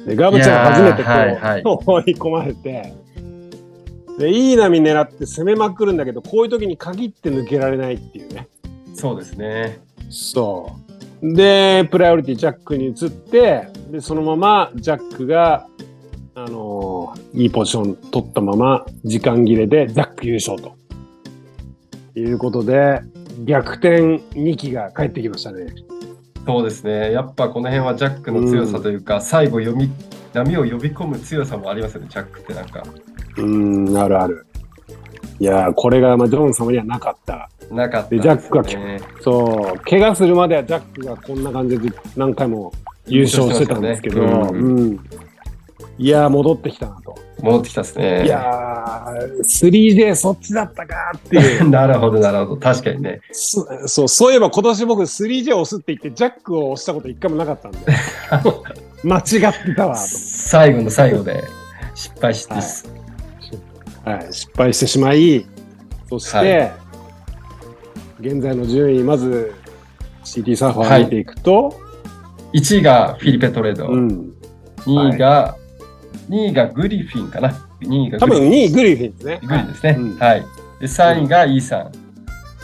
[0.07, 2.95] でガブちゃんは初めてこう、はいはい追い込まれて
[4.19, 8.49] でいい波狙って攻めまくるんだけどこういう時に限って抜けられないっていうね。
[8.97, 9.78] そうですね。
[10.11, 10.72] そ
[11.22, 15.66] うでプライオリティジャックに移ってでそのままジャックが、
[16.34, 20.74] あのーいいポジション取ったまま時間切れでジャック優勝と
[22.18, 23.01] いうことで
[23.44, 25.66] 逆転2期が帰ってきましたね。
[26.47, 27.12] そうですね。
[27.12, 29.90] やっぱこの辺はジャックの強さというか、最後読み、
[30.32, 32.84] 波を呼び込む強さもありますよね、ジャックってなんか。
[33.36, 34.45] うーんあるある。
[35.39, 37.49] いやーこれがまあジョン様にはなかった。
[37.70, 38.64] なかったでジャックが。
[39.20, 42.72] そう怪我するまではジャックがこんな感じで何回も
[43.07, 45.26] 優勝してたんですけど、優勝してましたねうん
[45.99, 47.16] いやー戻ってきたなと。
[47.41, 48.24] 戻ってきたですね。
[48.24, 51.68] いやー、3J そっちだったかっていう。
[51.70, 52.61] なるほど、なるほど。
[52.61, 53.20] 確かにね。
[53.32, 57.78] そそう、そういえば今年僕 3J を押すって言って、ジャックを押したこと一回もなかったんで、
[59.05, 61.45] 間違ってたわ、最後の最後で
[61.95, 62.95] 失敗して、はいと。
[64.07, 65.45] はい、失敗してしまい、
[66.09, 66.87] そして、はい
[68.19, 69.55] 現在の順位、まず
[70.25, 71.75] CT サーファー見ていくと、
[72.55, 74.33] 1位がフィリペ・トレード、うん、
[74.87, 75.57] 2位が、
[76.31, 77.51] 2位がグリフィンかな。
[77.81, 79.41] 2位が多分グリフィン2位グリフィンですね。
[79.43, 79.97] グリフィンですね。
[79.99, 80.41] うんはい。
[80.41, 80.47] で、
[80.87, 81.93] 3位がイーサン。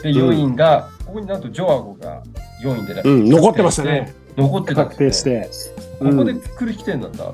[0.03, 2.23] で、ん4位が、ここになんとジョアゴが
[2.63, 4.15] 4位で、うん、残ってましたね。。
[4.39, 5.51] 残ってたん確定して。
[5.99, 7.33] ここで来る起点なんだ。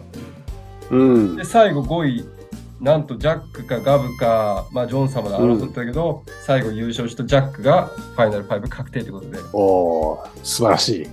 [0.90, 2.28] うんで、最後5位、
[2.80, 11.08] なんとジャックかガブか、まあ、ジョン様で争ったけど、最後優勝したジャックがファイナル5確定ということで、おー素晴らしい。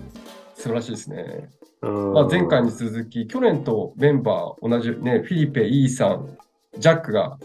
[0.55, 1.49] 素晴らしいですね。
[1.81, 6.37] うんまあ、前回に続き、去年とメンバー同じね、フィリペ、イーさん、
[6.77, 7.37] ジャックが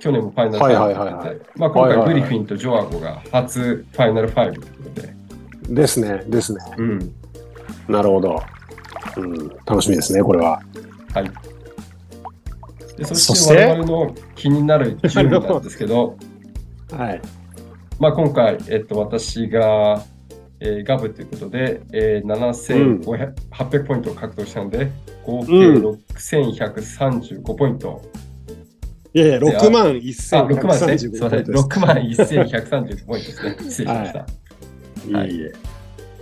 [0.00, 5.14] 去年もファイナルはい5はいはいはい確定で、まあ、今回グリフィンとジョアゴが初ファイナル5ということで、
[5.68, 6.60] ですね、ですね。
[6.78, 7.14] うん、
[7.88, 8.42] なるほど。
[9.16, 10.60] うん、楽しみですね、これは。
[11.14, 11.49] はい。
[13.00, 13.56] でそして？
[13.56, 16.16] て我々の気になる順位なんですけど、
[16.92, 17.20] はい。
[17.98, 20.02] まあ、今回、えっと、私が、
[20.60, 24.90] えーガブということで、えー、7800ポイントを獲得したので、
[25.24, 28.02] 合計うん6135ポイント。
[29.14, 30.98] いやいや、であ6万あ、6万ですね。
[30.98, 31.40] すみません。
[31.40, 33.56] 1135 6万1135ポイントですね。
[33.58, 34.26] 失礼しました。
[35.24, 35.52] いいえ。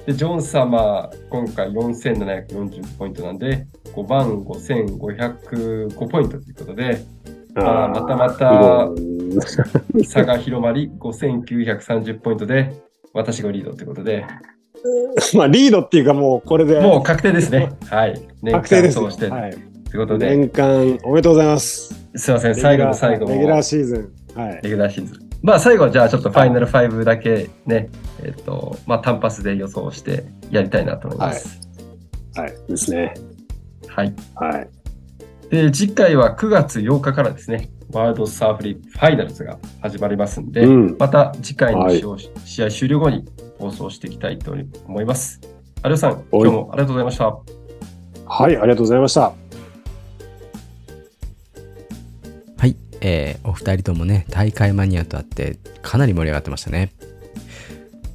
[0.09, 7.05] で、ジョン様、今回4740ポイントなんで、5万5505ポイントということで、
[7.55, 12.73] まあまたまたうん差が広まり、5930ポイントで、
[13.13, 14.25] 私がリードということで、
[15.37, 17.69] まあ、リードっていうか、もうこれでもう確定ですね。
[17.91, 18.15] はい。
[18.43, 19.09] 年 間確定ですね。
[19.09, 19.51] 通して、はい。
[19.51, 19.61] とい
[19.93, 21.95] うことで、年間おめでとうございます。
[22.15, 24.41] すいません、最後の最後もレギュラーシーズン。
[24.41, 24.61] はい。
[24.63, 25.28] レギュラーシーズン。
[25.43, 27.89] まあ最後はじゃあちょっとファイナル5だけね、
[28.23, 31.61] えっ、と、まあ単発で予想してやりたいなと思います。
[32.35, 32.55] はい。
[32.69, 33.15] ですね。
[33.89, 34.15] はい。
[34.35, 34.69] はい。
[35.51, 42.03] で、次回は9月8日からですね、ワールドサーフリーファイナルズが始まりますんで、うんまた次回のはい
[42.45, 43.25] 試合終了後に
[43.59, 44.55] 放送していきたいと
[44.87, 45.41] 思います。
[45.85, 47.39] 有吉さん、今日もありがとうございました。
[48.27, 49.48] はい、ありがとうございました。
[53.01, 56.93] えーお二人ともね、大会マニアとあって、かなり盛り上がってましたね。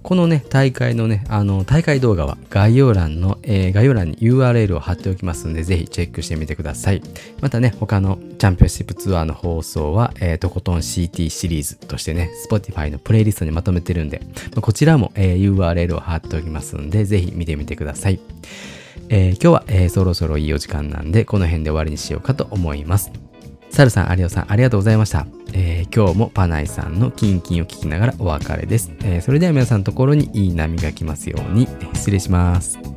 [0.04, 7.02] このね、大会のね、あの、大会動画は概要欄の、えー概要欄に URL を貼っておきますので、ぜひチェックしてみてください。
[7.40, 14.22] またね、他のチャンピオンシップツアーの放送は、えーとことん CT シリーズとしてね、Spotify のプレイリストにまとめてるんで、
[14.60, 18.20] こちらも、えー URL を貼っておきますので、ぜひ見てみてください。
[19.08, 23.10] えー今日は、えーそろそろいいお時間なんで、この辺で終わりにしようかと思います。
[23.74, 25.26] サルさん、有オさん、ありがとうございました。
[25.52, 28.92] えー今日もパナイさんのキンキンを聞きながらお別れです。
[29.04, 32.93] えーそれでは皆さんのところにいい波が来ますように、失礼します。